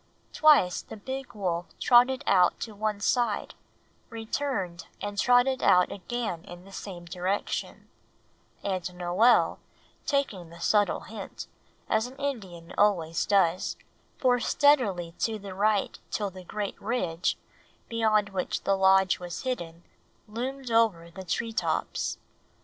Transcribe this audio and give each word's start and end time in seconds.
Twice 0.33 0.81
the 0.81 0.97
big 0.97 1.35
wolf 1.35 1.67
trotted 1.79 2.23
out 2.25 2.59
to 2.61 2.73
one 2.73 2.99
side, 3.01 3.53
returned 4.09 4.87
and 4.99 5.15
trotted 5.19 5.61
out 5.61 5.91
again 5.91 6.43
in 6.45 6.65
the 6.65 6.71
same 6.71 7.05
direction; 7.05 7.87
and 8.63 8.95
Noel, 8.95 9.59
taking 10.07 10.49
the 10.49 10.59
subtle 10.59 11.01
hint, 11.01 11.45
as 11.87 12.07
an 12.07 12.15
Indian 12.15 12.73
always 12.79 13.27
does, 13.27 13.77
bore 14.19 14.39
steadily 14.39 15.13
to 15.19 15.37
the 15.37 15.53
right 15.53 15.99
till 16.09 16.31
the 16.31 16.43
great 16.43 16.81
ridge, 16.81 17.37
beyond 17.87 18.29
which 18.29 18.63
the 18.63 18.73
Lodge 18.75 19.19
was 19.19 19.43
hidden, 19.43 19.83
loomed 20.27 20.71
over 20.71 21.11
the 21.11 21.23
tree 21.23 21.53
tops. 21.53 22.17